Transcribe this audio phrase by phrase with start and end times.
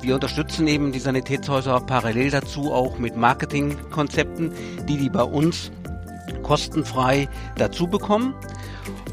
[0.00, 4.52] und wir unterstützen eben die Sanitätshäuser parallel dazu auch mit Marketingkonzepten,
[4.88, 5.70] die die bei uns
[6.42, 8.34] kostenfrei dazu bekommen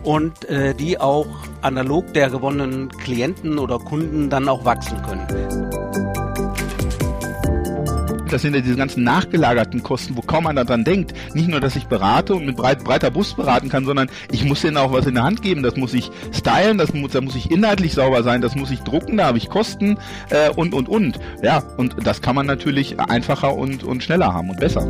[0.04, 1.28] und äh, die auch
[1.62, 5.76] analog der gewonnenen Klienten oder Kunden dann auch wachsen können.
[8.29, 11.13] Das sind ja diese ganzen nachgelagerten Kosten, wo kaum einer dran denkt.
[11.33, 14.62] Nicht nur, dass ich berate und mit breit, breiter Brust beraten kann, sondern ich muss
[14.62, 15.63] denen auch was in der Hand geben.
[15.63, 18.81] Das muss ich stylen, das muss, da muss ich inhaltlich sauber sein, das muss ich
[18.81, 19.98] drucken, da habe ich Kosten
[20.30, 21.20] äh, und, und, und.
[21.41, 24.85] Ja, und das kann man natürlich einfacher und, und schneller haben und besser.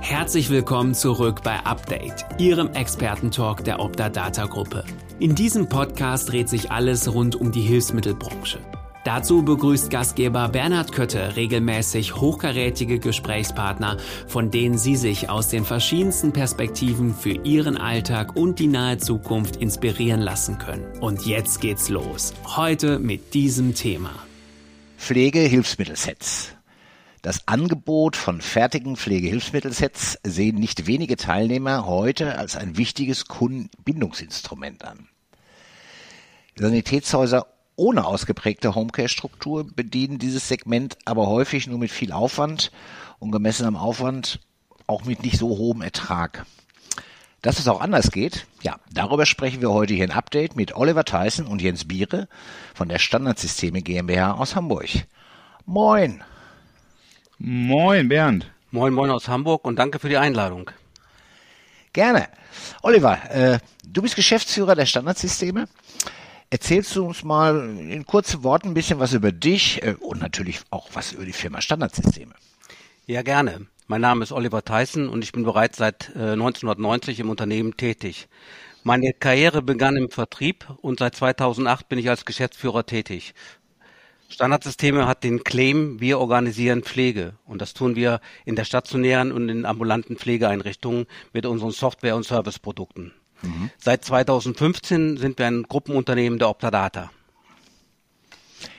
[0.00, 4.84] Herzlich willkommen zurück bei Update, Ihrem Expertentalk der Opta Data Gruppe.
[5.20, 8.58] In diesem Podcast dreht sich alles rund um die Hilfsmittelbranche.
[9.04, 16.32] Dazu begrüßt Gastgeber Bernhard Kötte regelmäßig hochkarätige Gesprächspartner, von denen Sie sich aus den verschiedensten
[16.32, 20.86] Perspektiven für Ihren Alltag und die nahe Zukunft inspirieren lassen können.
[21.00, 22.32] Und jetzt geht's los.
[22.56, 24.14] Heute mit diesem Thema.
[24.96, 26.54] Pflegehilfsmittelsets.
[27.20, 35.09] Das Angebot von fertigen Pflegehilfsmittelsets sehen nicht wenige Teilnehmer heute als ein wichtiges Kundenbindungsinstrument an.
[36.56, 42.70] Sanitätshäuser ohne ausgeprägte Homecare-Struktur bedienen dieses Segment aber häufig nur mit viel Aufwand
[43.18, 44.40] und gemessenem Aufwand
[44.86, 46.44] auch mit nicht so hohem Ertrag.
[47.42, 51.04] Dass es auch anders geht, ja, darüber sprechen wir heute hier in Update mit Oliver
[51.04, 52.28] Tyson und Jens Biere
[52.74, 54.88] von der Standardsysteme GmbH aus Hamburg.
[55.64, 56.22] Moin!
[57.38, 58.50] Moin, Bernd.
[58.70, 60.70] Moin, moin aus Hamburg und danke für die Einladung.
[61.94, 62.28] Gerne.
[62.82, 65.66] Oliver, äh, du bist Geschäftsführer der Standardsysteme.
[66.52, 70.60] Erzählst du uns mal in kurzen Worten ein bisschen was über dich äh, und natürlich
[70.70, 72.34] auch was über die Firma Standardsysteme.
[73.06, 73.66] Ja, gerne.
[73.86, 78.26] Mein Name ist Oliver Tyson und ich bin bereits seit äh, 1990 im Unternehmen tätig.
[78.82, 83.32] Meine Karriere begann im Vertrieb und seit 2008 bin ich als Geschäftsführer tätig.
[84.28, 87.34] Standardsysteme hat den Claim, wir organisieren Pflege.
[87.46, 92.24] Und das tun wir in der stationären und in ambulanten Pflegeeinrichtungen mit unseren Software- und
[92.24, 93.12] Serviceprodukten.
[93.42, 93.70] Mhm.
[93.78, 97.10] Seit 2015 sind wir ein Gruppenunternehmen der Optadata.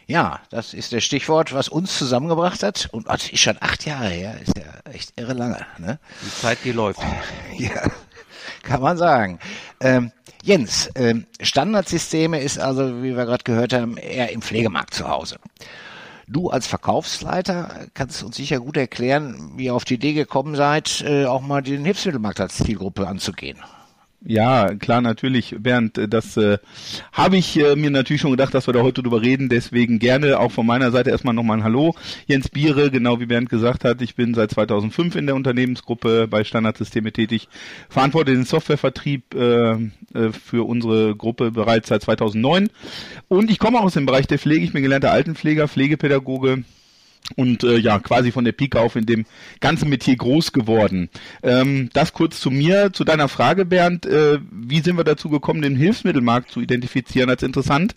[0.07, 2.89] Ja, das ist das Stichwort, was uns zusammengebracht hat.
[2.91, 5.66] Und das ist schon acht Jahre her, ist ja echt irre lange.
[5.77, 6.00] Ne?
[6.21, 7.00] Die Zeit, die läuft.
[7.57, 7.83] Ja,
[8.63, 9.39] kann man sagen.
[9.79, 10.11] Ähm,
[10.44, 15.38] Jens, ähm, Standardsysteme ist also, wie wir gerade gehört haben, eher im Pflegemarkt zu Hause.
[16.27, 21.01] Du als Verkaufsleiter kannst uns sicher gut erklären, wie ihr auf die Idee gekommen seid,
[21.05, 23.59] äh, auch mal den Hilfsmittelmarkt als Zielgruppe anzugehen.
[24.23, 25.99] Ja, klar, natürlich, Bernd.
[26.09, 26.59] Das äh,
[27.11, 29.49] habe ich äh, mir natürlich schon gedacht, dass wir da heute drüber reden.
[29.49, 31.95] Deswegen gerne auch von meiner Seite erstmal nochmal ein Hallo.
[32.27, 36.43] Jens Biere, genau wie Bernd gesagt hat, ich bin seit 2005 in der Unternehmensgruppe bei
[36.43, 37.49] Standardsysteme tätig,
[37.89, 39.79] verantworte den Softwarevertrieb äh, äh,
[40.31, 42.69] für unsere Gruppe bereits seit 2009.
[43.27, 44.63] Und ich komme auch aus dem Bereich der Pflege.
[44.63, 46.63] Ich bin gelernter Altenpfleger, Pflegepädagoge
[47.35, 49.25] und äh, ja quasi von der Pike auf in dem
[49.59, 51.09] ganzen Metier groß geworden.
[51.43, 54.05] Ähm, das kurz zu mir, zu deiner Frage, Bernd.
[54.05, 57.95] Äh, wie sind wir dazu gekommen, den Hilfsmittelmarkt zu identifizieren als interessant?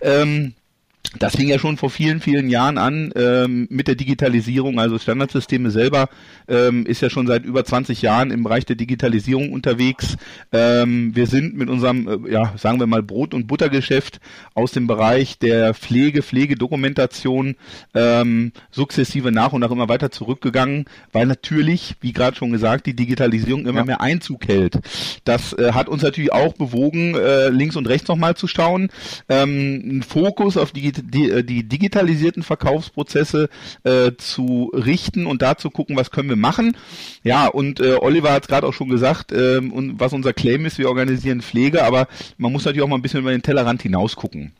[0.00, 0.54] Ähm,
[1.18, 4.78] das fing ja schon vor vielen, vielen Jahren an ähm, mit der Digitalisierung.
[4.78, 6.08] Also Standardsysteme selber
[6.48, 10.16] ähm, ist ja schon seit über 20 Jahren im Bereich der Digitalisierung unterwegs.
[10.52, 14.20] Ähm, wir sind mit unserem, äh, ja, sagen wir mal, Brot- und Buttergeschäft
[14.54, 17.56] aus dem Bereich der Pflege, Pflegedokumentation
[17.94, 22.96] ähm, sukzessive nach und nach immer weiter zurückgegangen, weil natürlich, wie gerade schon gesagt, die
[22.96, 23.84] Digitalisierung immer ja.
[23.84, 24.78] mehr Einzug hält.
[25.24, 28.88] Das äh, hat uns natürlich auch bewogen, äh, links und rechts nochmal zu schauen.
[29.28, 33.48] Ähm, ein Fokus auf Digitalisierung die, äh, die digitalisierten Verkaufsprozesse
[33.84, 36.76] äh, zu richten und da zu gucken, was können wir machen.
[37.22, 40.66] Ja, und äh, Oliver hat es gerade auch schon gesagt, äh, und was unser Claim
[40.66, 42.08] ist, wir organisieren Pflege, aber
[42.38, 44.52] man muss natürlich auch mal ein bisschen über den Tellerrand hinaus gucken.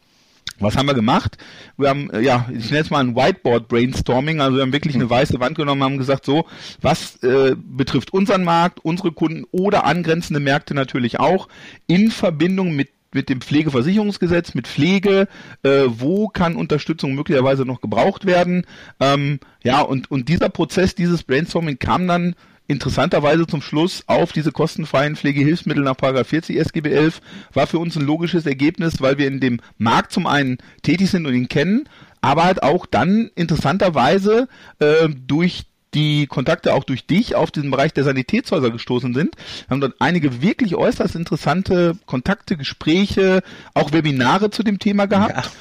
[0.59, 1.37] Was haben wir gemacht?
[1.77, 5.09] Wir haben, äh, ja, ich nenne es mal ein Whiteboard-Brainstorming, also wir haben wirklich eine
[5.09, 6.47] weiße Wand genommen, haben gesagt, so,
[6.81, 11.49] was äh, betrifft unseren Markt, unsere Kunden oder angrenzende Märkte natürlich auch,
[11.87, 15.27] in Verbindung mit mit dem Pflegeversicherungsgesetz, mit Pflege,
[15.63, 18.67] äh, wo kann Unterstützung möglicherweise noch gebraucht werden.
[19.01, 22.35] Ähm, ja, und, und dieser Prozess, dieses Brainstorming kam dann
[22.69, 27.23] interessanterweise zum Schluss auf diese kostenfreien Pflegehilfsmittel nach 40 SGB 11,
[27.55, 31.27] war für uns ein logisches Ergebnis, weil wir in dem Markt zum einen tätig sind
[31.27, 31.89] und ihn kennen,
[32.21, 34.49] aber halt auch dann interessanterweise
[34.79, 35.65] äh, durch
[35.97, 39.35] die Kontakte auch durch dich auf diesen Bereich der Sanitätshäuser gestoßen sind.
[39.35, 45.47] Wir haben dort einige wirklich äußerst interessante Kontakte, Gespräche, auch Webinare zu dem Thema gehabt.
[45.47, 45.53] Ja,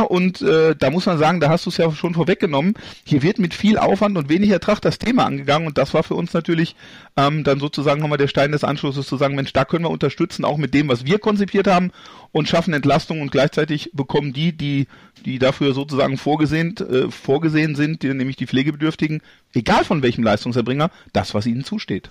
[0.00, 2.72] und äh, da muss man sagen, da hast du es ja schon vorweggenommen.
[3.04, 6.14] Hier wird mit viel Aufwand und wenig Ertrag das Thema angegangen und das war für
[6.14, 6.74] uns natürlich
[7.18, 10.46] ähm, dann sozusagen nochmal der Stein des Anschlusses zu sagen, Mensch, da können wir unterstützen,
[10.46, 11.92] auch mit dem, was wir konzipiert haben
[12.32, 14.86] und schaffen Entlastung und gleichzeitig bekommen die, die,
[15.26, 19.20] die dafür sozusagen vorgesehen, äh, vorgesehen sind, die, nämlich die Pflegebedürftigen,
[19.52, 22.08] egal von welchem Leistungserbringer, das, was ihnen zusteht.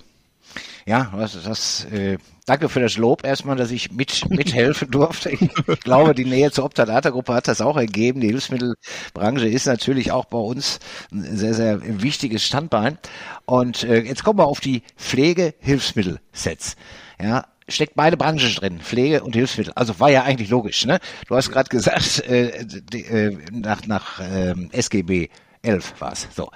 [0.86, 5.30] Ja, das, das äh, danke für das Lob erstmal, dass ich mit mithelfen durfte.
[5.30, 8.20] Ich glaube, die Nähe zur Optadata-Gruppe hat das auch ergeben.
[8.20, 10.78] Die Hilfsmittelbranche ist natürlich auch bei uns
[11.12, 12.98] ein sehr, sehr wichtiges Standbein.
[13.44, 16.76] Und äh, jetzt kommen wir auf die Pflegehilfsmittelsets.
[17.20, 19.72] Ja, steckt beide Branchen drin, Pflege und Hilfsmittel.
[19.76, 20.86] Also war ja eigentlich logisch.
[20.86, 20.98] Ne?
[21.26, 25.28] Du hast gerade gesagt, äh, die, äh, nach, nach äh, SGB
[25.62, 26.28] 11 war es.
[26.34, 26.50] So.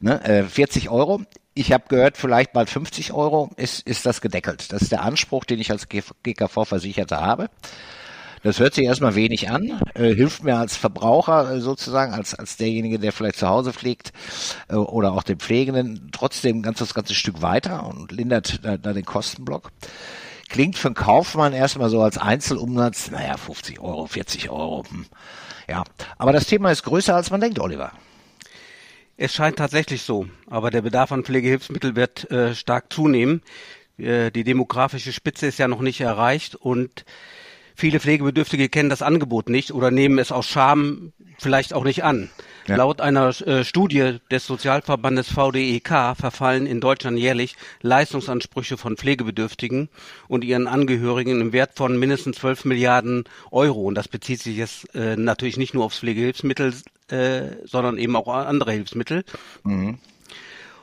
[0.00, 0.22] Ne?
[0.24, 1.22] Äh, 40 Euro
[1.54, 4.72] ich habe gehört, vielleicht bald 50 Euro ist, ist das gedeckelt.
[4.72, 7.50] Das ist der Anspruch, den ich als GKV-Versicherter habe.
[8.42, 12.56] Das hört sich erstmal wenig an, äh, hilft mir als Verbraucher äh, sozusagen, als, als
[12.56, 14.12] derjenige, der vielleicht zu Hause pflegt
[14.68, 18.92] äh, oder auch den Pflegenden, trotzdem ganz das ganze Stück weiter und lindert da, da
[18.92, 19.70] den Kostenblock.
[20.48, 24.84] Klingt für einen Kaufmann erstmal so als Einzelumsatz, naja, 50 Euro, 40 Euro.
[24.88, 25.06] Hm.
[25.68, 25.84] Ja,
[26.18, 27.92] aber das Thema ist größer, als man denkt, Oliver.
[29.22, 33.40] Es scheint tatsächlich so, aber der Bedarf an Pflegehilfsmitteln wird äh, stark zunehmen.
[33.96, 37.04] Äh, die demografische Spitze ist ja noch nicht erreicht und
[37.76, 42.30] viele Pflegebedürftige kennen das Angebot nicht oder nehmen es aus Scham vielleicht auch nicht an.
[42.66, 42.74] Ja.
[42.74, 49.88] Laut einer äh, Studie des Sozialverbandes VDEK verfallen in Deutschland jährlich Leistungsansprüche von Pflegebedürftigen
[50.26, 53.22] und ihren Angehörigen im Wert von mindestens 12 Milliarden
[53.52, 53.82] Euro.
[53.82, 56.74] Und das bezieht sich jetzt äh, natürlich nicht nur aufs Pflegehilfsmittel,
[57.12, 59.24] äh, sondern eben auch andere Hilfsmittel.
[59.64, 59.98] Mhm.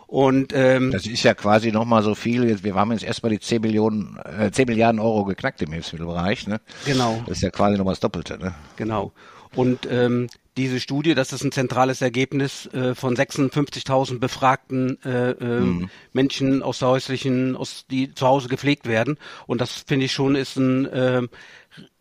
[0.10, 2.64] Und ähm, das ist ja quasi nochmal so viel.
[2.64, 6.48] Wir haben jetzt erstmal die 10 Millionen, äh, 10 Milliarden Euro geknackt im Hilfsmittelbereich.
[6.48, 6.60] Ne?
[6.86, 7.22] Genau.
[7.28, 8.40] Das ist ja quasi nochmal das Doppelte.
[8.40, 8.56] Ne?
[8.76, 9.12] Genau.
[9.56, 10.28] Und ähm,
[10.58, 15.90] diese Studie, das ist ein zentrales Ergebnis äh, von 56.000 befragten äh, äh, mhm.
[16.12, 19.18] Menschen aus der häuslichen, aus die zu Hause gepflegt werden.
[19.46, 21.22] Und das finde ich schon ist ein äh,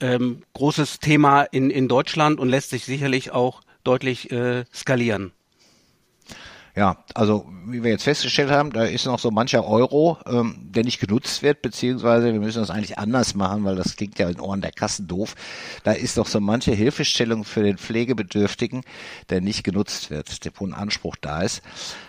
[0.00, 5.32] ähm, großes Thema in in Deutschland und lässt sich sicherlich auch deutlich äh, skalieren.
[6.78, 10.84] Ja, also wie wir jetzt festgestellt haben, da ist noch so mancher Euro, ähm, der
[10.84, 14.38] nicht genutzt wird, beziehungsweise wir müssen das eigentlich anders machen, weil das klingt ja in
[14.38, 15.34] Ohren der Kassen doof.
[15.82, 18.82] Da ist doch so manche Hilfestellung für den Pflegebedürftigen,
[19.28, 21.62] der nicht genutzt wird, der wo Anspruch da ist.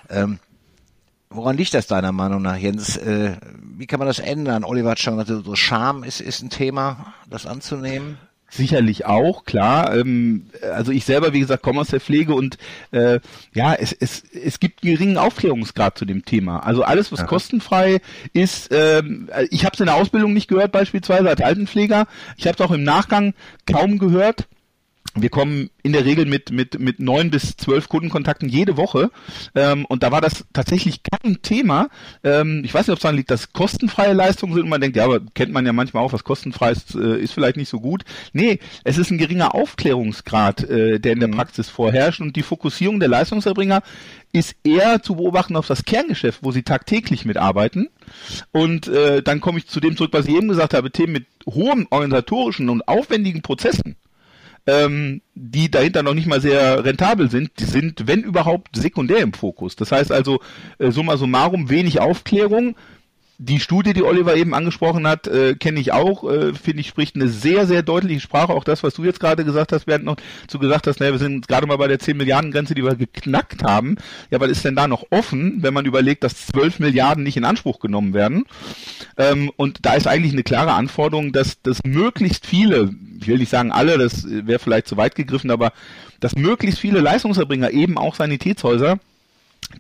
[0.07, 0.37] Ähm,
[1.31, 2.95] woran liegt das deiner Meinung nach, Jens?
[2.95, 3.37] Äh,
[3.75, 4.63] wie kann man das ändern?
[4.63, 8.19] Oliver hat schon gesagt, so Scham ist, ist ein Thema, das anzunehmen.
[8.49, 9.95] Sicherlich auch, klar.
[9.95, 12.57] Ähm, also ich selber, wie gesagt, komme aus der Pflege und
[12.91, 13.19] äh,
[13.53, 16.59] ja, es, es, es gibt geringen Aufklärungsgrad zu dem Thema.
[16.59, 17.27] Also alles, was Aha.
[17.27, 18.01] kostenfrei
[18.33, 22.07] ist, ähm, ich habe es in der Ausbildung nicht gehört, beispielsweise als Altenpfleger.
[22.37, 23.33] Ich habe es auch im Nachgang
[23.65, 24.47] kaum gehört
[25.21, 29.11] wir kommen in der Regel mit mit mit neun bis zwölf Kundenkontakten jede Woche
[29.55, 31.89] ähm, und da war das tatsächlich kein Thema.
[32.23, 34.97] Ähm, ich weiß nicht, ob es daran liegt, dass kostenfreie Leistungen sind und man denkt,
[34.97, 37.79] ja, aber kennt man ja manchmal auch, was kostenfrei ist, äh, ist vielleicht nicht so
[37.79, 38.03] gut.
[38.33, 41.35] Nee, es ist ein geringer Aufklärungsgrad, äh, der in der mhm.
[41.35, 43.81] Praxis vorherrscht und die Fokussierung der Leistungserbringer
[44.31, 47.89] ist eher zu beobachten auf das Kerngeschäft, wo sie tagtäglich mitarbeiten.
[48.51, 51.25] Und äh, dann komme ich zu dem zurück, was ich eben gesagt habe, Themen mit
[51.47, 53.95] hohen organisatorischen und aufwendigen Prozessen
[54.69, 59.33] ähm, die dahinter noch nicht mal sehr rentabel sind, die sind, wenn überhaupt, sekundär im
[59.33, 59.75] Fokus.
[59.75, 60.39] Das heißt also,
[60.77, 62.75] äh, summa summarum, wenig Aufklärung,
[63.41, 67.15] die Studie, die Oliver eben angesprochen hat, äh, kenne ich auch, äh, finde ich, spricht
[67.15, 68.53] eine sehr, sehr deutliche Sprache.
[68.53, 71.19] Auch das, was du jetzt gerade gesagt hast, während noch zu gesagt hast, naja, wir
[71.19, 73.95] sind gerade mal bei der 10 Milliarden Grenze, die wir geknackt haben.
[74.29, 77.45] Ja, was ist denn da noch offen, wenn man überlegt, dass 12 Milliarden nicht in
[77.45, 78.43] Anspruch genommen werden?
[79.17, 83.49] Ähm, und da ist eigentlich eine klare Anforderung, dass, dass möglichst viele, ich will nicht
[83.49, 85.71] sagen alle, das wäre vielleicht zu weit gegriffen, aber
[86.19, 88.99] dass möglichst viele Leistungserbringer, eben auch Sanitätshäuser,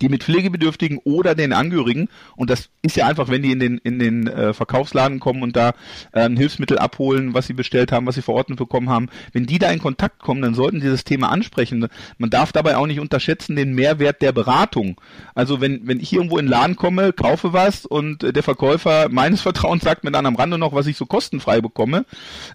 [0.01, 3.77] die mit Pflegebedürftigen oder den Angehörigen und das ist ja einfach, wenn die in den
[3.79, 5.73] in den äh, Verkaufsladen kommen und da
[6.11, 9.71] äh, Hilfsmittel abholen, was sie bestellt haben, was sie verordnet bekommen haben, wenn die da
[9.71, 11.87] in Kontakt kommen, dann sollten sie das Thema ansprechen.
[12.17, 14.99] Man darf dabei auch nicht unterschätzen den Mehrwert der Beratung.
[15.35, 19.09] Also wenn wenn ich irgendwo in den Laden komme, kaufe was und äh, der Verkäufer
[19.09, 22.05] meines Vertrauens sagt mir dann am Rande noch, was ich so kostenfrei bekomme,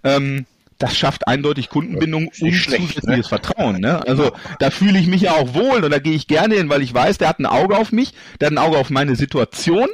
[0.02, 0.46] ähm,
[0.78, 3.22] das schafft eindeutig Kundenbindung und schlecht, zusätzliches ne?
[3.22, 3.80] Vertrauen.
[3.80, 4.06] Ne?
[4.06, 6.82] Also da fühle ich mich ja auch wohl und da gehe ich gerne hin, weil
[6.82, 9.88] ich weiß, der hat ein Auge auf mich, der hat ein Auge auf meine Situation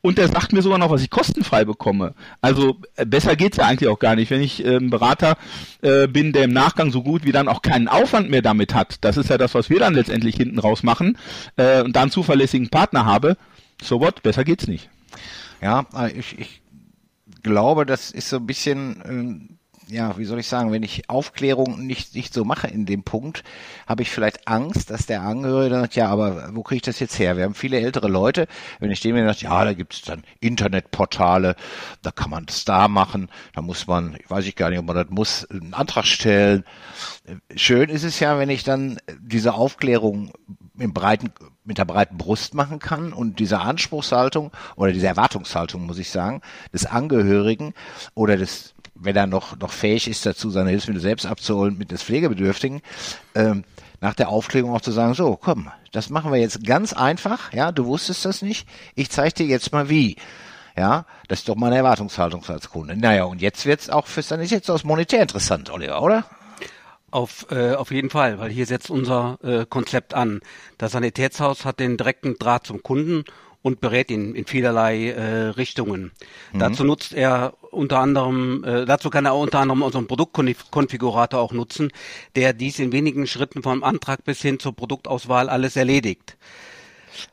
[0.00, 2.14] und der sagt mir sogar noch, was ich kostenfrei bekomme.
[2.40, 4.30] Also äh, besser geht's ja eigentlich auch gar nicht.
[4.30, 5.36] Wenn ich ähm, Berater
[5.82, 8.98] äh, bin, der im Nachgang so gut wie dann auch keinen Aufwand mehr damit hat,
[9.00, 11.18] das ist ja das, was wir dann letztendlich hinten raus machen,
[11.56, 13.36] äh, und dann zuverlässigen Partner habe,
[13.82, 14.88] so what, besser geht's nicht.
[15.60, 16.62] Ja, äh, ich, ich
[17.42, 19.57] glaube, das ist so ein bisschen...
[19.90, 23.42] Ja, wie soll ich sagen, wenn ich Aufklärung nicht, nicht so mache in dem Punkt,
[23.86, 27.18] habe ich vielleicht Angst, dass der Angehörige sagt, ja, aber wo kriege ich das jetzt
[27.18, 27.38] her?
[27.38, 28.48] Wir haben viele ältere Leute,
[28.80, 31.56] wenn ich denen sage, ja, da gibt es dann Internetportale,
[32.02, 34.84] da kann man das da machen, da muss man, ich weiß ich gar nicht, ob
[34.84, 36.64] man das muss, einen Antrag stellen.
[37.56, 40.32] Schön ist es ja, wenn ich dann diese Aufklärung
[40.78, 41.32] im breiten,
[41.64, 46.42] mit der breiten Brust machen kann und diese Anspruchshaltung oder diese Erwartungshaltung, muss ich sagen,
[46.74, 47.72] des Angehörigen
[48.14, 52.02] oder des wenn er noch, noch fähig ist dazu, seine Hilfsmittel selbst abzuholen mit des
[52.02, 52.82] Pflegebedürftigen,
[53.34, 53.64] ähm,
[54.00, 57.72] nach der Aufklärung auch zu sagen, so, komm, das machen wir jetzt ganz einfach, ja,
[57.72, 60.16] du wusstest das nicht, ich zeige dir jetzt mal wie.
[60.76, 62.96] Ja, das ist doch meine Erwartungshaltung als Kunde.
[62.96, 66.24] Naja, und jetzt wird's auch für Sanitätshaus monetär interessant, Oliver, oder?
[67.10, 70.40] Auf, äh, auf jeden Fall, weil hier setzt unser äh, Konzept an.
[70.76, 73.24] Das Sanitätshaus hat den direkten Draht zum Kunden
[73.62, 76.12] und berät ihn in vielerlei äh, Richtungen.
[76.52, 76.58] Mhm.
[76.60, 81.90] Dazu nutzt er unter anderem, äh, dazu kann er unter anderem unseren Produktkonfigurator auch nutzen,
[82.36, 86.36] der dies in wenigen Schritten vom Antrag bis hin zur Produktauswahl alles erledigt.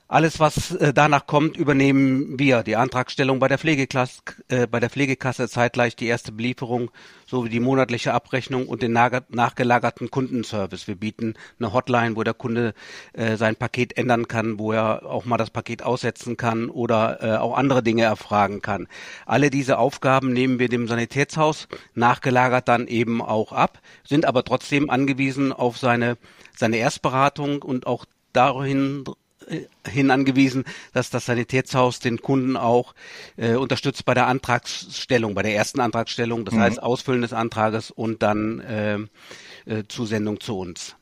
[0.08, 2.62] Alles, was äh, danach kommt, übernehmen wir.
[2.62, 6.92] Die Antragstellung bei der, Pflegeklasse, äh, bei der Pflegekasse zeitgleich die erste Belieferung
[7.26, 10.88] sowie die monatliche Abrechnung und den nachgelagerten Kundenservice.
[10.88, 12.76] Wir bieten eine Hotline, wo der Kunde
[13.14, 17.38] äh, sein Paket ändern kann, wo er auch mal das Paket aussetzen kann oder äh,
[17.38, 18.88] auch andere Dinge erfragen kann.
[19.26, 24.92] Alle diese Aufgaben nehmen wir dem Sanitätshaus nachgelagert dann eben auch ab, sind aber trotzdem
[24.92, 26.18] angewiesen auf seine,
[26.56, 29.04] seine Erstberatung und auch dahin
[29.88, 32.94] hin angewiesen, dass das Sanitätshaus den Kunden auch
[33.38, 36.60] äh, unterstützt bei der Antragsstellung, bei der ersten Antragsstellung, das mhm.
[36.60, 39.00] heißt Ausfüllen des Antrages und dann äh,
[39.66, 40.96] äh, Zusendung zu uns.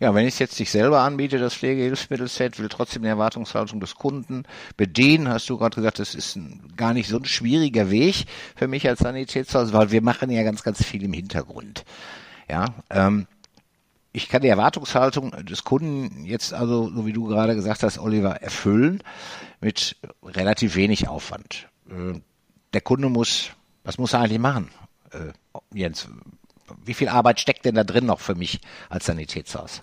[0.00, 3.94] Ja, wenn ich es jetzt nicht selber anbiete, das Pflegehilfsmittelset, will trotzdem die Erwartungshaltung des
[3.94, 4.44] Kunden
[4.76, 8.24] bedienen, hast du gerade gesagt, das ist ein, gar nicht so ein schwieriger Weg
[8.56, 11.84] für mich als Sanitätshaus, weil wir machen ja ganz, ganz viel im Hintergrund.
[12.48, 13.28] Ja, ähm,
[14.12, 18.42] ich kann die Erwartungshaltung des Kunden jetzt also, so wie du gerade gesagt hast, Oliver,
[18.42, 19.02] erfüllen
[19.60, 21.68] mit relativ wenig Aufwand.
[21.88, 22.20] Äh,
[22.72, 23.50] der Kunde muss,
[23.84, 24.70] was muss er eigentlich machen?
[25.10, 25.32] Äh,
[25.72, 26.08] Jens,
[26.84, 29.82] wie viel Arbeit steckt denn da drin noch für mich als Sanitätshaus?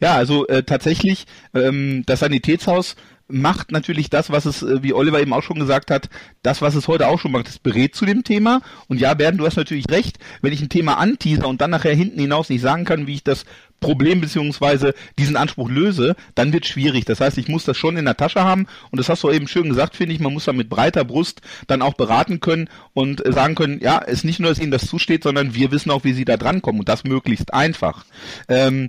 [0.00, 2.96] Ja, also äh, tatsächlich, ähm, das Sanitätshaus
[3.28, 6.08] macht natürlich das, was es, äh, wie Oliver eben auch schon gesagt hat,
[6.42, 8.60] das, was es heute auch schon macht, es berät zu dem Thema.
[8.88, 11.94] Und ja, Bernd, du hast natürlich recht, wenn ich ein Thema anteaser und dann nachher
[11.94, 13.44] hinten hinaus nicht sagen kann, wie ich das
[13.80, 17.04] Problem beziehungsweise diesen Anspruch löse, dann wird schwierig.
[17.04, 19.46] Das heißt, ich muss das schon in der Tasche haben und das hast du eben
[19.46, 23.24] schön gesagt, finde ich, man muss da mit breiter Brust dann auch beraten können und
[23.24, 25.90] äh, sagen können, ja, es ist nicht nur, dass Ihnen das zusteht, sondern wir wissen
[25.90, 28.04] auch, wie Sie da drankommen und das möglichst einfach.
[28.48, 28.88] Ähm,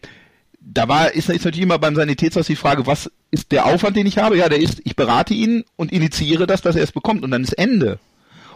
[0.72, 4.18] da war, ist, natürlich immer beim Sanitätshaus die Frage, was ist der Aufwand, den ich
[4.18, 4.38] habe?
[4.38, 7.44] Ja, der ist, ich berate ihn und initiiere das, dass er es bekommt und dann
[7.44, 8.00] ist Ende.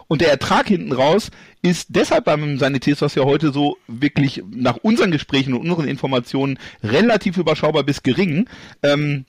[0.06, 1.30] Und der Ertrag hinten raus
[1.62, 7.36] ist deshalb beim Sanitätshaus ja heute so wirklich nach unseren Gesprächen und unseren Informationen relativ
[7.36, 8.48] überschaubar bis gering.
[8.82, 9.24] Ähm,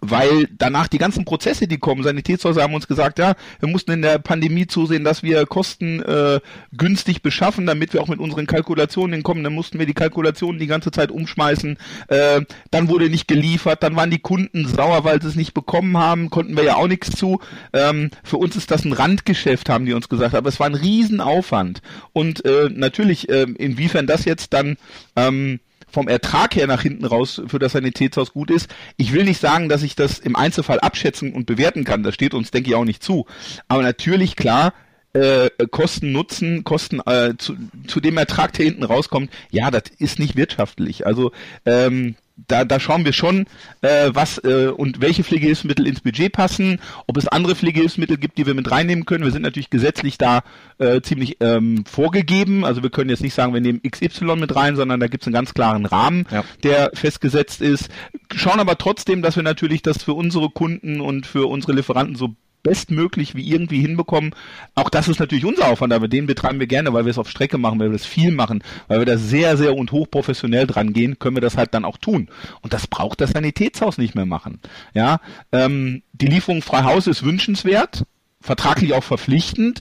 [0.00, 4.02] weil danach die ganzen Prozesse, die kommen, Sanitätshäuser haben uns gesagt, ja, wir mussten in
[4.02, 6.40] der Pandemie zusehen, dass wir Kosten äh,
[6.76, 9.44] günstig beschaffen, damit wir auch mit unseren Kalkulationen hinkommen.
[9.44, 11.78] Dann mussten wir die Kalkulationen die ganze Zeit umschmeißen.
[12.08, 15.96] Äh, dann wurde nicht geliefert, dann waren die Kunden sauer, weil sie es nicht bekommen
[15.96, 17.40] haben, konnten wir ja auch nichts zu.
[17.72, 20.74] Ähm, für uns ist das ein Randgeschäft, haben die uns gesagt, aber es war ein
[20.74, 21.82] Riesenaufwand.
[22.12, 24.76] Und äh, natürlich, äh, inwiefern das jetzt dann
[25.16, 25.60] ähm,
[25.94, 28.68] vom Ertrag her nach hinten raus für das Sanitätshaus gut ist.
[28.96, 32.02] Ich will nicht sagen, dass ich das im Einzelfall abschätzen und bewerten kann.
[32.02, 33.26] Das steht uns, denke ich, auch nicht zu.
[33.68, 34.74] Aber natürlich, klar,
[35.12, 37.54] äh, Kosten Nutzen, Kosten äh, zu,
[37.86, 41.06] zu dem Ertrag, der hinten rauskommt, ja, das ist nicht wirtschaftlich.
[41.06, 41.30] Also
[41.64, 43.46] ähm, da, da schauen wir schon,
[43.80, 48.46] äh, was äh, und welche Pflegehilfsmittel ins Budget passen, ob es andere Pflegehilfsmittel gibt, die
[48.46, 49.24] wir mit reinnehmen können.
[49.24, 50.42] Wir sind natürlich gesetzlich da
[50.78, 52.64] äh, ziemlich ähm, vorgegeben.
[52.64, 55.28] Also wir können jetzt nicht sagen, wir nehmen XY mit rein, sondern da gibt es
[55.28, 56.44] einen ganz klaren Rahmen, ja.
[56.62, 57.88] der festgesetzt ist.
[58.34, 62.34] Schauen aber trotzdem, dass wir natürlich das für unsere Kunden und für unsere Lieferanten so
[62.64, 64.34] bestmöglich wie irgendwie hinbekommen.
[64.74, 67.30] Auch das ist natürlich unser Aufwand, aber den betreiben wir gerne, weil wir es auf
[67.30, 70.92] Strecke machen, weil wir das viel machen, weil wir da sehr, sehr und hochprofessionell dran
[70.92, 72.28] gehen, können wir das halt dann auch tun.
[72.62, 74.58] Und das braucht das Sanitätshaus nicht mehr machen.
[74.94, 75.20] Ja,
[75.52, 78.04] ähm, die Lieferung frei Haus ist wünschenswert,
[78.40, 79.80] vertraglich auch verpflichtend.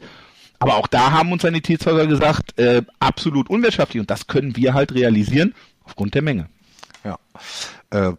[0.59, 3.99] Aber auch da haben uns Sanitätshäuser gesagt, äh, absolut unwirtschaftlich.
[3.99, 6.47] Und das können wir halt realisieren aufgrund der Menge.
[7.03, 7.17] Ja.
[7.89, 8.13] Äh,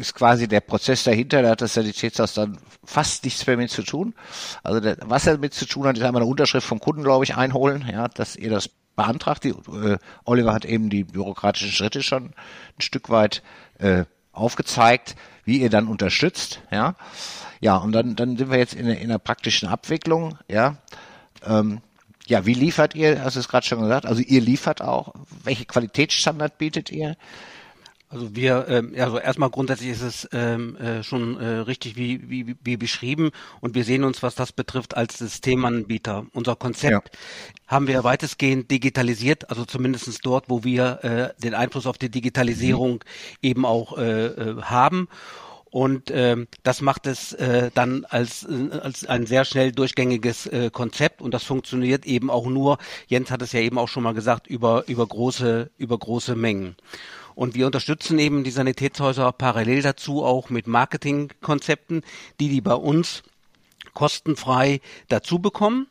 [0.00, 3.82] ist quasi der Prozess dahinter, da hat das Sanitätshaus dann fast nichts mehr mit zu
[3.82, 4.14] tun.
[4.62, 7.24] Also der, was er mit zu tun hat, ist einmal eine Unterschrift vom Kunden, glaube
[7.24, 9.44] ich, einholen, ja, dass ihr das beantragt.
[9.44, 12.24] Die, äh, Oliver hat eben die bürokratischen Schritte schon
[12.78, 13.42] ein Stück weit
[13.78, 15.14] äh, aufgezeigt,
[15.44, 16.94] wie ihr dann unterstützt, ja.
[17.60, 20.76] Ja, und dann, dann sind wir jetzt in, in einer praktischen Abwicklung, ja.
[21.46, 21.80] Ähm,
[22.26, 23.24] Ja, wie liefert ihr?
[23.24, 24.06] Hast du es gerade schon gesagt.
[24.06, 25.14] Also ihr liefert auch.
[25.42, 27.16] Welche Qualitätsstandard bietet ihr?
[28.12, 32.56] Also wir, ähm, also erstmal grundsätzlich ist es ähm, äh, schon äh, richtig wie, wie,
[32.60, 36.26] wie beschrieben und wir sehen uns, was das betrifft, als Systemanbieter.
[36.32, 37.20] Unser Konzept ja.
[37.68, 41.04] haben wir weitestgehend digitalisiert, also zumindestens dort, wo wir
[41.38, 42.98] äh, den Einfluss auf die Digitalisierung mhm.
[43.42, 45.08] eben auch äh, äh, haben.
[45.70, 50.70] Und ähm, das macht es äh, dann als, äh, als ein sehr schnell durchgängiges äh,
[50.72, 54.14] Konzept und das funktioniert eben auch nur, Jens hat es ja eben auch schon mal
[54.14, 56.74] gesagt, über, über große, über große Mengen.
[57.40, 62.02] Und wir unterstützen eben die Sanitätshäuser parallel dazu auch mit Marketingkonzepten,
[62.38, 63.22] die die bei uns
[63.94, 65.86] kostenfrei dazu bekommen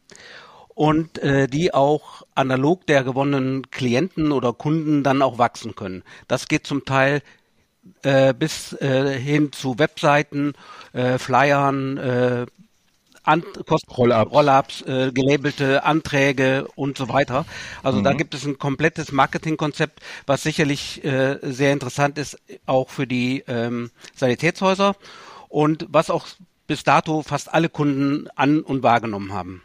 [0.75, 6.03] und äh, die auch analog der gewonnenen Klienten oder Kunden dann auch wachsen können.
[6.27, 7.23] Das geht zum Teil
[8.03, 10.53] äh, bis äh, hin zu Webseiten,
[10.93, 12.45] äh, Flyern, äh,
[13.29, 13.43] An
[13.95, 17.45] Rollups, Rollups äh, gelabelte Anträge und so weiter.
[17.83, 18.03] Also mhm.
[18.03, 23.43] da gibt es ein komplettes Marketingkonzept, was sicherlich äh, sehr interessant ist, auch für die
[23.47, 24.95] ähm, Sanitätshäuser
[25.47, 26.25] und was auch
[26.65, 29.61] bis dato fast alle Kunden an und wahrgenommen haben.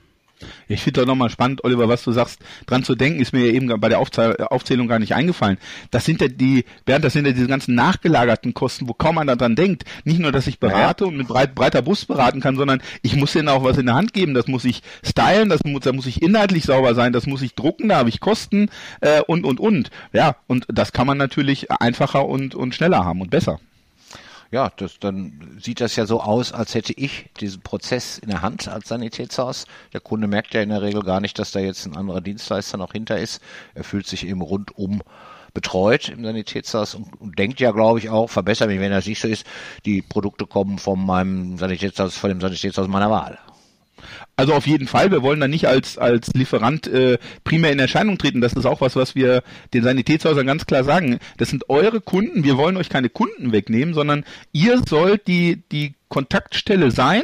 [0.69, 2.41] Ich finde doch nochmal spannend, Oliver, was du sagst.
[2.67, 5.59] Dran zu denken, ist mir ja eben bei der Aufzählung gar nicht eingefallen.
[5.91, 9.37] Das sind ja die, Bernd, das sind ja diese ganzen nachgelagerten Kosten, wo kaum einer
[9.37, 9.85] dran denkt.
[10.05, 11.09] Nicht nur, dass ich berate ja.
[11.09, 13.95] und mit breit, breiter Brust beraten kann, sondern ich muss denen auch was in der
[13.95, 14.35] Hand geben.
[14.35, 17.55] Das muss ich stylen, das muss, da muss ich inhaltlich sauber sein, das muss ich
[17.55, 18.69] drucken, da habe ich Kosten
[19.01, 19.91] äh, und, und, und.
[20.13, 23.59] Ja, und das kann man natürlich einfacher und, und schneller haben und besser
[24.55, 28.41] ja, das, dann sieht das ja so aus, als hätte ich diesen Prozess in der
[28.41, 29.67] Hand als Sanitätshaus.
[29.93, 32.79] Der Kunde merkt ja in der Regel gar nicht, dass da jetzt ein anderer Dienstleister
[32.79, 33.43] noch hinter ist.
[33.75, 35.03] Er fühlt sich eben rundum
[35.55, 39.21] betreut im Sanitätshaus und, und denkt ja, glaube ich, auch, verbessere mich, wenn das nicht
[39.21, 39.45] so ist,
[39.87, 43.41] die Produkte kommen von meinem Sanitätshaus, von dem Sanitätshaus meiner Wahl.
[44.37, 48.19] Also auf jeden Fall, wir wollen da nicht als, als Lieferant äh, primär in Erscheinung
[48.19, 48.41] treten.
[48.41, 51.19] Das ist auch was, was wir den Sanitätshäusern ganz klar sagen.
[51.37, 55.95] Das sind eure Kunden, wir wollen euch keine Kunden wegnehmen, sondern ihr sollt die, die
[56.09, 57.23] Kontaktstelle sein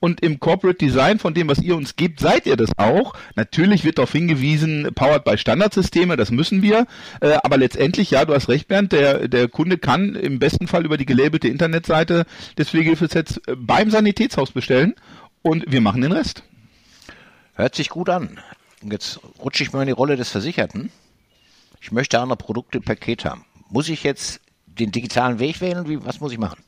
[0.00, 3.14] und im Corporate Design von dem, was ihr uns gebt, seid ihr das auch.
[3.34, 6.86] Natürlich wird darauf hingewiesen, powered by Standardsysteme, das müssen wir.
[7.20, 10.84] Äh, aber letztendlich, ja, du hast recht, Bernd, der, der Kunde kann im besten Fall
[10.84, 14.94] über die gelabelte Internetseite des Pflegehilfesets äh, beim Sanitätshaus bestellen
[15.42, 16.42] und wir machen den Rest.
[17.54, 18.40] Hört sich gut an.
[18.82, 20.90] Und jetzt rutsche ich mal in die Rolle des Versicherten.
[21.80, 23.44] Ich möchte andere Produkte im Paket haben.
[23.68, 25.88] Muss ich jetzt den digitalen Weg wählen?
[25.88, 26.62] Wie, was muss ich machen?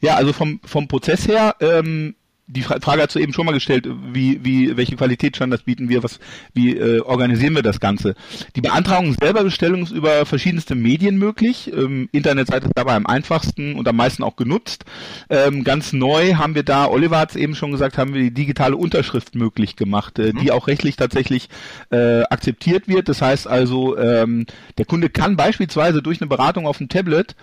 [0.00, 2.14] Ja, also vom, vom Prozess her ähm,
[2.50, 6.18] die Frage hast du eben schon mal gestellt, wie, wie, welche Qualitätsstandards bieten wir, was,
[6.52, 8.14] wie äh, organisieren wir das Ganze?
[8.56, 11.70] Die Beantragung selber Bestellung ist über verschiedenste Medien möglich.
[11.72, 14.84] Ähm, Internetseite ist dabei am einfachsten und am meisten auch genutzt.
[15.28, 18.34] Ähm, ganz neu haben wir da, Oliver hat es eben schon gesagt, haben wir die
[18.34, 20.38] digitale Unterschrift möglich gemacht, äh, mhm.
[20.40, 21.48] die auch rechtlich tatsächlich
[21.90, 23.08] äh, akzeptiert wird.
[23.08, 27.36] Das heißt also, ähm, der Kunde kann beispielsweise durch eine Beratung auf dem Tablet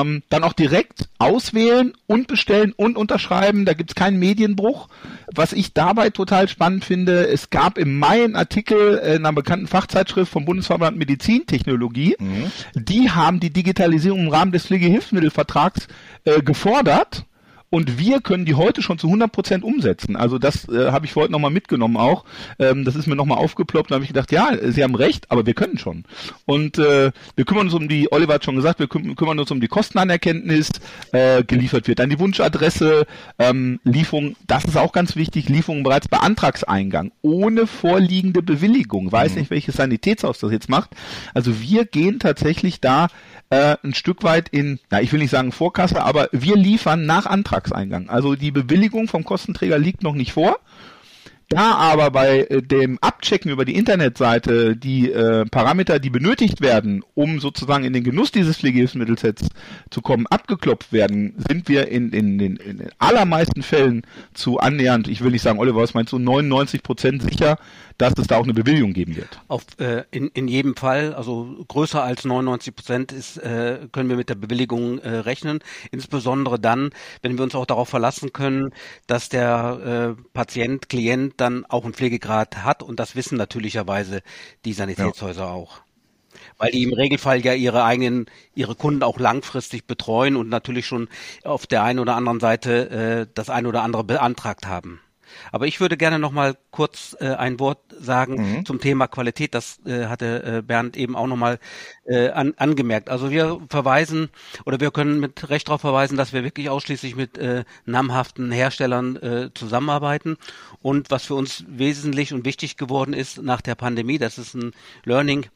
[0.00, 3.64] ähm, dann auch direkt auswählen und bestellen und unterschreiben.
[3.64, 4.88] Da gibt's keinen Medienbruch.
[5.34, 9.66] Was ich dabei total spannend finde, es gab im Mai einen Artikel in einer bekannten
[9.66, 12.16] Fachzeitschrift vom Bundesverband Medizintechnologie.
[12.18, 12.52] Mhm.
[12.74, 15.88] Die haben die Digitalisierung im Rahmen des Pflegehilfsmittelvertrags
[16.24, 17.24] äh, gefordert
[17.70, 20.16] und wir können die heute schon zu 100 Prozent umsetzen.
[20.16, 22.24] Also das äh, habe ich heute nochmal mitgenommen auch.
[22.58, 23.90] Ähm, das ist mir nochmal aufgeploppt.
[23.90, 26.04] Da habe ich gedacht, ja, Sie haben recht, aber wir können schon.
[26.44, 29.50] Und äh, wir kümmern uns um die, Oliver hat schon gesagt, wir küm kümmern uns
[29.50, 30.70] um die Kostenanerkenntnis,
[31.12, 33.06] äh, geliefert wird dann die Wunschadresse,
[33.38, 39.10] ähm, Lieferung, das ist auch ganz wichtig, Lieferung bereits bei Antragseingang, ohne vorliegende Bewilligung.
[39.10, 39.40] Weiß mhm.
[39.40, 40.90] nicht, welches Sanitätshaus das jetzt macht.
[41.34, 43.08] Also wir gehen tatsächlich da
[43.50, 47.26] äh, ein Stück weit in, na, ich will nicht sagen Vorkasse, aber wir liefern nach
[47.26, 48.08] Antragseingang.
[48.08, 50.58] Also die Bewilligung vom Kostenträger liegt noch nicht vor.
[51.48, 57.04] Da aber bei äh, dem Abchecken über die Internetseite die äh, Parameter, die benötigt werden,
[57.14, 59.48] um sozusagen in den Genuss dieses Pflegehilfsmittelsets
[59.90, 64.02] zu kommen, abgeklopft werden, sind wir in, in, in, in den allermeisten Fällen
[64.34, 67.58] zu annähernd, ich will nicht sagen, Oliver, was meinst du, 99 Prozent sicher,
[67.98, 69.40] dass es da auch eine Bewilligung geben wird.
[69.48, 74.16] Auf, äh, in, in jedem Fall, also größer als 99 Prozent ist, äh, können wir
[74.16, 75.60] mit der Bewilligung äh, rechnen.
[75.92, 76.90] Insbesondere dann,
[77.22, 78.70] wenn wir uns auch darauf verlassen können,
[79.06, 84.22] dass der äh, Patient, Klient dann auch einen Pflegegrad hat und das wissen natürlicherweise
[84.64, 85.50] die Sanitätshäuser ja.
[85.50, 85.80] auch
[86.58, 91.08] weil die im Regelfall ja ihre eigenen, ihre Kunden auch langfristig betreuen und natürlich schon
[91.44, 95.00] auf der einen oder anderen Seite äh, das eine oder andere beantragt haben.
[95.52, 98.66] Aber ich würde gerne noch mal kurz äh, ein Wort sagen mhm.
[98.66, 99.54] zum Thema Qualität.
[99.54, 101.58] Das äh, hatte äh, Bernd eben auch noch mal
[102.04, 103.08] äh, an, angemerkt.
[103.08, 104.30] Also wir verweisen
[104.64, 109.16] oder wir können mit Recht darauf verweisen, dass wir wirklich ausschließlich mit äh, namhaften Herstellern
[109.16, 110.36] äh, zusammenarbeiten.
[110.82, 114.72] Und was für uns wesentlich und wichtig geworden ist nach der Pandemie, das ist ein
[115.04, 115.46] Learning,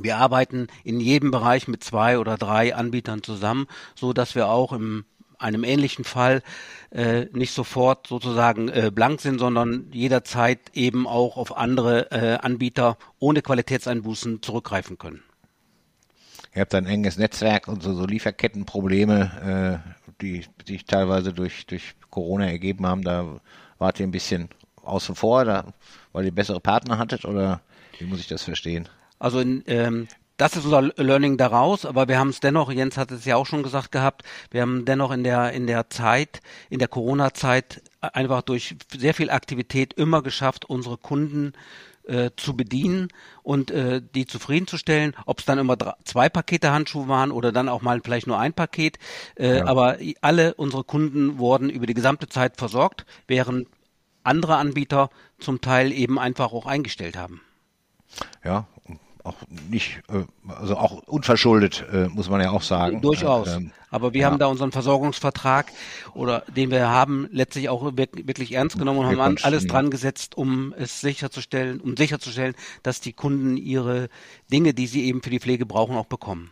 [0.00, 4.72] wir arbeiten in jedem Bereich mit zwei oder drei Anbietern zusammen, so dass wir auch
[4.72, 5.04] im
[5.38, 6.42] einem ähnlichen Fall
[6.90, 12.96] äh, nicht sofort sozusagen äh, blank sind, sondern jederzeit eben auch auf andere äh, Anbieter
[13.18, 15.22] ohne Qualitätseinbußen zurückgreifen können.
[16.54, 21.94] Ihr habt ein enges Netzwerk und so, so Lieferkettenprobleme, äh, die sich teilweise durch, durch
[22.10, 23.40] Corona ergeben haben, da
[23.78, 24.48] wart ihr ein bisschen
[24.82, 25.72] außen vor, da,
[26.12, 27.60] weil ihr bessere Partner hattet oder
[27.98, 28.88] wie muss ich das verstehen?
[29.18, 33.10] Also in, ähm, das ist unser Learning daraus, aber wir haben es dennoch, Jens hat
[33.10, 36.78] es ja auch schon gesagt gehabt, wir haben dennoch in der, in der Zeit, in
[36.78, 41.52] der Corona-Zeit einfach durch sehr viel Aktivität immer geschafft, unsere Kunden
[42.04, 43.08] äh, zu bedienen
[43.42, 47.68] und äh, die zufriedenzustellen, ob es dann immer drei, zwei Pakete Handschuhe waren oder dann
[47.68, 48.98] auch mal vielleicht nur ein Paket.
[49.34, 49.66] Äh, ja.
[49.66, 53.68] Aber alle unsere Kunden wurden über die gesamte Zeit versorgt, während
[54.22, 57.42] andere Anbieter zum Teil eben einfach auch eingestellt haben.
[58.44, 58.66] Ja,
[59.24, 59.36] auch
[59.70, 63.00] nicht, äh, also auch unverschuldet, äh, muss man ja auch sagen.
[63.00, 63.48] Durchaus.
[63.48, 64.26] Ähm, Aber wir ja.
[64.26, 65.72] haben da unseren Versorgungsvertrag
[66.14, 70.36] oder den wir haben letztlich auch wirklich ernst genommen und wir haben alles dran gesetzt,
[70.36, 74.08] um es sicherzustellen, um sicherzustellen, dass die Kunden ihre
[74.50, 76.50] Dinge, die sie eben für die Pflege brauchen, auch bekommen.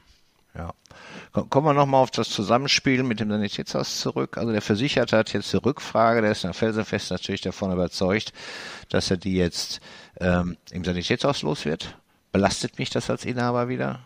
[0.57, 0.73] Ja.
[1.51, 4.39] Kommen wir nochmal auf das Zusammenspiel mit dem Sanitätshaus zurück.
[4.39, 8.33] Also der Versicherte hat jetzt eine Rückfrage, der ist dann felsenfest natürlich davon überzeugt,
[8.89, 9.81] dass er die jetzt
[10.19, 11.99] ähm, im Sanitätshaus los wird.
[12.37, 14.01] Belastet mich das als Inhaber wieder?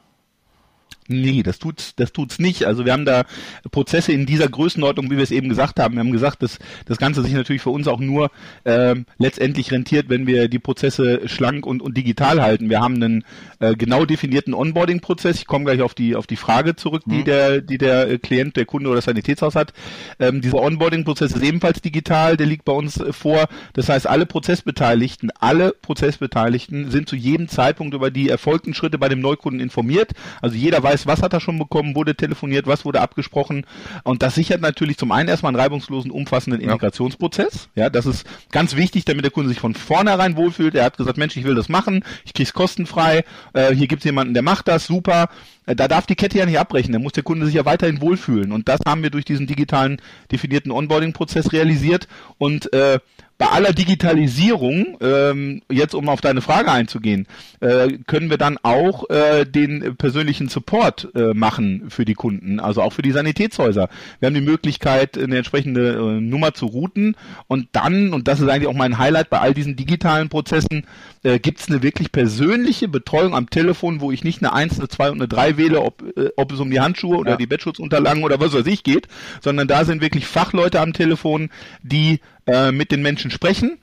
[1.10, 2.64] Nee, das tut's, das tut's nicht.
[2.64, 3.24] Also wir haben da
[3.70, 5.94] Prozesse in dieser Größenordnung, wie wir es eben gesagt haben.
[5.94, 8.30] Wir haben gesagt, dass das Ganze sich natürlich für uns auch nur
[8.64, 12.70] ähm, letztendlich rentiert, wenn wir die Prozesse schlank und, und digital halten.
[12.70, 13.24] Wir haben einen
[13.58, 15.36] äh, genau definierten Onboarding-Prozess.
[15.36, 17.24] Ich komme gleich auf die auf die Frage zurück, die mhm.
[17.24, 19.72] der die der äh, Klient, der Kunde oder das Sanitätshaus hat.
[20.20, 22.36] Ähm, dieser Onboarding-Prozess ist ebenfalls digital.
[22.36, 23.48] Der liegt bei uns äh, vor.
[23.72, 29.08] Das heißt, alle Prozessbeteiligten, alle Prozessbeteiligten sind zu jedem Zeitpunkt über die erfolgten Schritte bei
[29.08, 30.12] dem Neukunden informiert.
[30.40, 33.66] Also jeder weiß weiß, was hat er schon bekommen, wurde telefoniert, was wurde abgesprochen.
[34.04, 37.68] Und das sichert natürlich zum einen erstmal einen reibungslosen, umfassenden Integrationsprozess.
[37.74, 40.74] Ja, das ist ganz wichtig, damit der Kunde sich von vornherein wohlfühlt.
[40.74, 44.34] Er hat gesagt, Mensch, ich will das machen, ich krieg's kostenfrei, äh, hier gibt's jemanden,
[44.34, 45.28] der macht das, super.
[45.66, 48.00] Äh, da darf die Kette ja nicht abbrechen, da muss der Kunde sich ja weiterhin
[48.00, 48.52] wohlfühlen.
[48.52, 50.00] Und das haben wir durch diesen digitalen
[50.32, 52.08] definierten Onboarding-Prozess realisiert.
[52.38, 52.98] Und äh,
[53.40, 57.26] bei aller Digitalisierung, ähm, jetzt um auf deine Frage einzugehen,
[57.60, 62.82] äh, können wir dann auch äh, den persönlichen Support äh, machen für die Kunden, also
[62.82, 63.88] auch für die Sanitätshäuser.
[64.18, 68.48] Wir haben die Möglichkeit, eine entsprechende äh, Nummer zu routen und dann, und das ist
[68.50, 70.86] eigentlich auch mein Highlight bei all diesen digitalen Prozessen,
[71.22, 74.88] äh, gibt es eine wirklich persönliche Betreuung am Telefon, wo ich nicht eine 1, eine
[74.88, 77.36] 2 und eine 3 wähle, ob, äh, ob es um die Handschuhe oder ja.
[77.38, 79.08] die Bettschutzunterlagen oder was weiß ich geht,
[79.40, 81.48] sondern da sind wirklich Fachleute am Telefon,
[81.82, 82.20] die
[82.50, 83.78] äh, mit den Menschen sprechen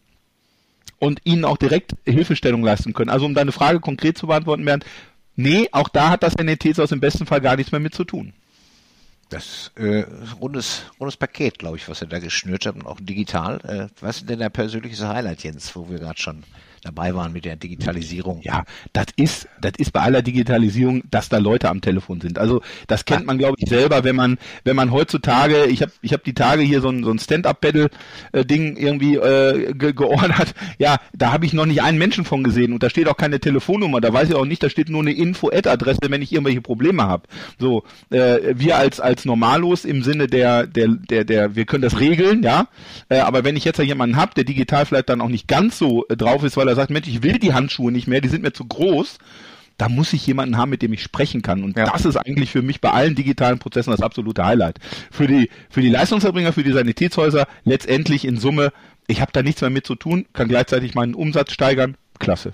[1.00, 3.10] und ihnen auch direkt Hilfestellung leisten können.
[3.10, 4.86] Also um deine Frage konkret zu beantworten, Bernd,
[5.36, 8.34] nee, auch da hat das NETs im besten Fall gar nichts mehr mit zu tun.
[9.30, 10.06] Das äh,
[10.40, 13.60] rundes, rundes Paket, glaube ich, was er da geschnürt hat und auch digital.
[13.66, 16.44] Äh, was ist denn der persönliche Highlight, Jens, wo wir gerade schon
[16.82, 18.42] dabei waren mit der Digitalisierung.
[18.44, 18.64] Ja,
[18.94, 22.40] das ist, das ist bei aller Digitalisierung, dass da Leute am Telefon sind.
[22.40, 26.14] Also das kennt man, glaube ich, selber, wenn man, wenn man heutzutage, ich habe ich
[26.14, 30.54] hab die Tage hier so ein, so ein Stand-Up-Pedal-Ding irgendwie äh, ge geordert.
[30.80, 33.40] Ja, da habe ich noch nicht einen Menschen von gesehen und da steht auch keine
[33.40, 37.04] Telefonnummer, da weiß ich auch nicht, da steht nur eine Info-Ad-Adresse, wenn ich irgendwelche Probleme
[37.04, 37.24] habe.
[37.58, 42.00] So, äh, wir als als Normalos im Sinne der der der der, wir können das
[42.00, 42.68] regeln, ja.
[43.10, 45.80] Äh, aber wenn ich jetzt ja jemanden habe, der digital vielleicht dann auch nicht ganz
[45.80, 48.30] so äh, drauf ist, weil er sagt, Mensch, ich will die Handschuhe nicht mehr, die
[48.30, 49.18] sind mir zu groß,
[49.78, 51.64] da muss ich jemanden haben, mit dem ich sprechen kann.
[51.64, 51.86] Und ja.
[51.86, 54.80] das ist eigentlich für mich bei allen digitalen Prozessen das absolute Highlight.
[55.12, 58.72] Für die, für die Leistungserbringer, für die Sanitätshäuser letztendlich in Summe,
[59.06, 61.96] ich habe da nichts mehr mit zu tun, kann gleichzeitig meinen Umsatz steigern.
[62.20, 62.54] Klasse.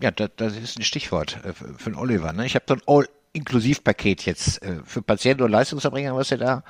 [0.00, 2.32] Ja, das, das ist ein Stichwort äh, für den Oliver.
[2.32, 2.46] Ne?
[2.46, 6.64] Ich habe so ein All-Inklusiv-Paket jetzt äh, für Patienten und Leistungserbringer, was ihr da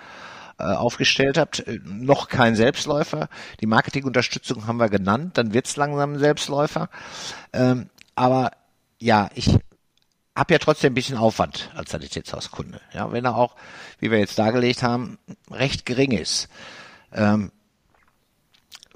[0.64, 1.60] aufgestellt habt.
[1.60, 3.28] Äh, noch kein Selbstläufer.
[3.60, 6.88] Die Marketingunterstützung haben wir genannt, dann wird's langsam ein Selbstläufer.
[7.52, 8.52] Ähm, aber
[8.98, 9.58] ja, ich
[10.34, 12.80] habe ja trotzdem ein bisschen Aufwand als Sanitätshauskunde.
[12.92, 13.56] Ja, wenn er auch,
[13.98, 15.18] wie wir jetzt dargelegt haben,
[15.50, 16.48] recht gering ist.
[17.12, 17.52] Ähm,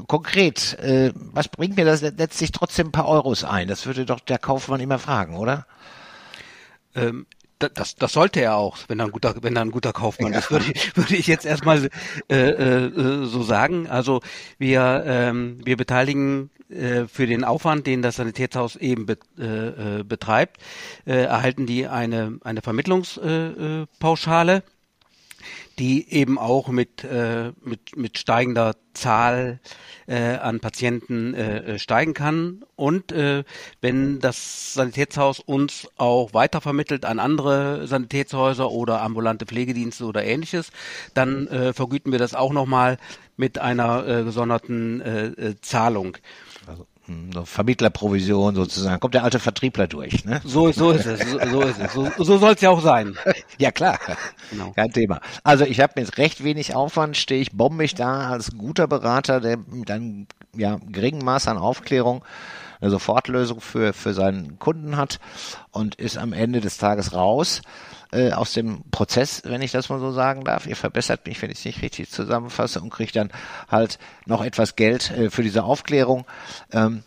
[0.06, 3.68] konkret, äh, was bringt mir das letztlich trotzdem ein paar Euros ein?
[3.68, 5.66] Das würde doch der Kaufmann immer fragen, oder?
[6.94, 7.26] Ähm,
[7.60, 10.50] das, das sollte er auch, wenn er ein guter, wenn er ein guter Kaufmann ist,
[10.50, 11.88] würde ich, würde ich jetzt erstmal
[12.28, 13.86] äh, äh, so sagen.
[13.88, 14.20] Also
[14.58, 20.02] wir, ähm, wir beteiligen äh, für den Aufwand, den das Sanitätshaus eben be, äh, äh
[20.02, 20.58] betreibt,
[21.06, 24.56] äh, erhalten die eine, eine Vermittlungspauschale.
[24.56, 24.62] Äh,
[25.80, 29.60] die eben auch mit, äh, mit, mit steigender Zahl
[30.06, 32.62] äh, an Patienten äh, steigen kann.
[32.76, 33.44] Und äh,
[33.80, 40.70] wenn das Sanitätshaus uns auch weitervermittelt an andere Sanitätshäuser oder ambulante Pflegedienste oder ähnliches,
[41.14, 42.98] dann äh, vergüten wir das auch nochmal
[43.38, 46.18] mit einer äh, gesonderten äh, äh Zahlung.
[47.10, 49.00] Also so Vermittlerprovision sozusagen.
[49.00, 50.40] Kommt der alte Vertriebler durch, ne?
[50.44, 51.20] So, so ist es.
[51.30, 51.92] So, so ist es.
[51.92, 53.16] So, so soll es ja auch sein.
[53.58, 53.98] ja, klar.
[54.50, 54.72] Genau.
[54.72, 55.20] Kein Thema.
[55.44, 59.56] Also ich habe mit recht wenig Aufwand, stehe ich bombig da als guter Berater, der
[59.56, 62.24] mit einem ja, geringen Maß an Aufklärung
[62.80, 65.20] eine Sofortlösung für, für seinen Kunden hat
[65.70, 67.62] und ist am Ende des Tages raus
[68.12, 70.66] äh, aus dem Prozess, wenn ich das mal so sagen darf.
[70.66, 73.30] Ihr verbessert mich, wenn ich es nicht richtig zusammenfasse und kriegt dann
[73.68, 76.26] halt noch etwas Geld äh, für diese Aufklärung.
[76.72, 77.02] Ähm,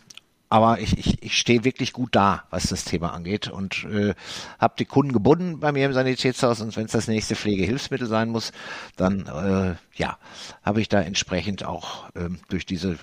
[0.48, 4.14] aber ich, ich, ich stehe wirklich gut da, was das Thema angeht und äh,
[4.60, 8.28] habe die Kunden gebunden bei mir im Sanitätshaus und wenn es das nächste Pflegehilfsmittel sein
[8.28, 8.52] muss,
[8.96, 10.18] dann äh, ja,
[10.62, 12.98] habe ich da entsprechend auch ähm, durch diese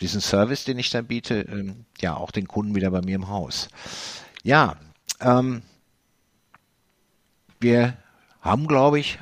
[0.00, 3.28] diesen Service, den ich da biete, ähm, ja auch den Kunden wieder bei mir im
[3.28, 3.68] Haus.
[4.42, 4.76] Ja,
[5.20, 5.62] ähm,
[7.64, 7.96] wir
[8.40, 9.18] haben, glaube ich,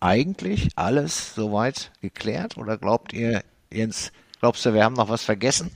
[0.00, 2.56] eigentlich alles soweit geklärt.
[2.56, 5.70] Oder glaubt ihr, Jens, glaubst du, wir haben noch was vergessen?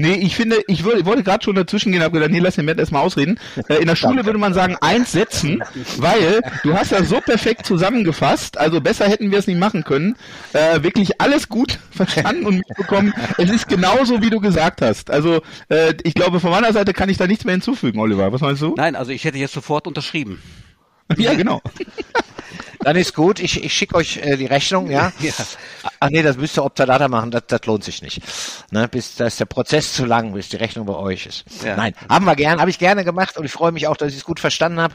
[0.00, 2.66] Nee, ich finde, ich wollte, wollte gerade schon dazwischen gehen, habe gedacht, nee, lass den
[2.66, 3.40] Matt erstmal ausreden.
[3.68, 5.60] Äh, in der Schule würde man sagen, eins setzen,
[5.96, 10.14] weil du hast ja so perfekt zusammengefasst, also besser hätten wir es nicht machen können.
[10.52, 13.12] Äh, wirklich alles gut verstanden und mitbekommen.
[13.38, 15.10] Es ist genauso, wie du gesagt hast.
[15.10, 18.32] Also äh, ich glaube, von meiner Seite kann ich da nichts mehr hinzufügen, Oliver.
[18.32, 18.74] Was meinst du?
[18.76, 20.40] Nein, also ich hätte jetzt sofort unterschrieben.
[21.16, 21.60] Ja, genau.
[22.80, 25.12] Dann ist gut, ich, ich schicke euch äh, die Rechnung, ja?
[25.20, 25.32] ja.
[26.00, 28.22] Ach nee, das müsst ihr Optadata machen, das, das lohnt sich nicht.
[28.70, 31.44] Ne, bis da ist der Prozess zu lang, bis die Rechnung bei euch ist.
[31.64, 31.76] Ja.
[31.76, 34.18] Nein, haben wir gern, habe ich gerne gemacht und ich freue mich auch, dass ich
[34.18, 34.94] es gut verstanden habe.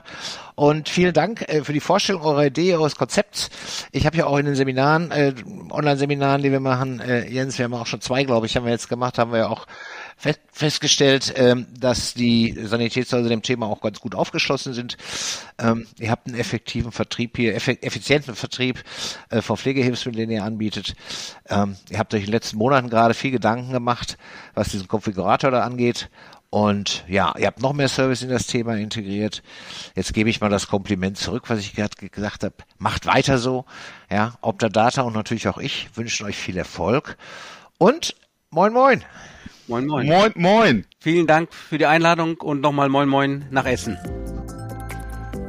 [0.56, 3.50] Und vielen Dank äh, für die Vorstellung eurer Idee, eures Konzepts.
[3.92, 5.34] Ich habe ja auch in den Seminaren, äh,
[5.70, 8.72] Online-Seminaren, die wir machen, äh, Jens, wir haben auch schon zwei, glaube ich, haben wir
[8.72, 9.68] jetzt gemacht, haben wir ja auch
[10.52, 14.98] festgestellt, ähm, dass die Sanitätshäuser dem Thema auch ganz gut aufgeschlossen sind.
[15.60, 18.84] Ähm, ihr habt einen effektiven Vertrieb hier, effizienten Vertrieb
[19.30, 20.96] äh, von Pflegehilfsmitteln, den ihr anbietet.
[21.50, 24.18] Ähm, ihr habt euch in den letzten Monaten gerade viel Gedanken gemacht,
[24.54, 26.10] was diesen Konfigurator da angeht.
[26.50, 29.42] Und ja, ihr habt noch mehr Service in das Thema integriert.
[29.96, 32.54] Jetzt gebe ich mal das Kompliment zurück, was ich gerade gesagt habe.
[32.78, 33.66] Macht weiter so.
[34.12, 37.18] Ja, Optadata und natürlich auch ich wünschen euch viel Erfolg.
[37.80, 38.16] Und
[38.52, 39.04] moin moin.
[39.68, 40.08] Moin, moin.
[40.08, 40.86] Moin, moin.
[41.00, 43.98] Vielen Dank für die Einladung und nochmal moin, moin nach Essen.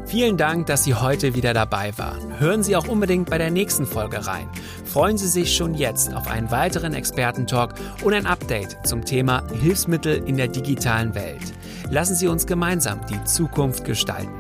[0.07, 2.39] Vielen Dank, dass Sie heute wieder dabei waren.
[2.39, 4.49] Hören Sie auch unbedingt bei der nächsten Folge rein.
[4.85, 7.75] Freuen Sie sich schon jetzt auf einen weiteren Expertentalk
[8.05, 11.53] und ein Update zum Thema Hilfsmittel in der digitalen Welt.
[11.91, 14.31] Lassen Sie uns gemeinsam die Zukunft gestalten.